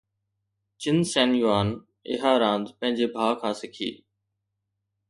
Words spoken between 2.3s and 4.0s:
راند پنهنجي ڀاءُ کان سکي